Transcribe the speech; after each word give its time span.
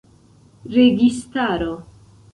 registaro 0.75 1.71